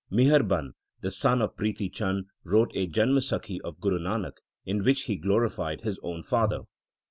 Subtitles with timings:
[0.11, 0.71] Miharban,
[1.01, 5.81] the son of Prithi Chand, wrote a Janamsakhi of Guru Nanak in which he glorified
[5.81, 6.61] his own father.